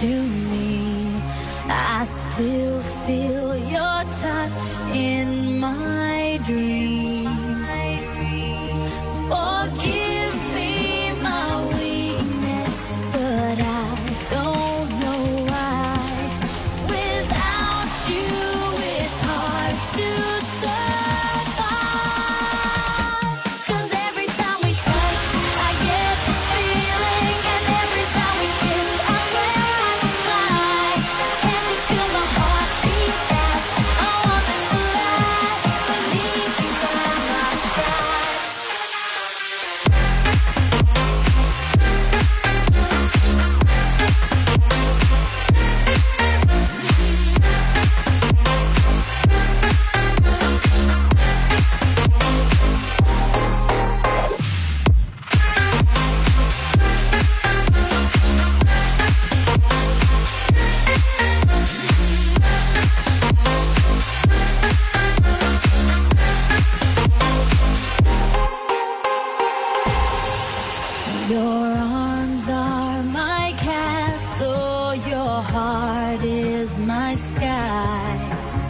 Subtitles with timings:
[0.00, 1.22] to me.
[1.68, 4.64] I still feel your touch
[4.94, 7.24] in my dream.
[9.30, 13.86] Forgive me my weakness, but I
[14.30, 15.96] don't know why.
[16.94, 18.28] Without you,
[19.00, 20.08] it's hard to
[20.60, 20.95] survive.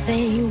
[0.07, 0.46] they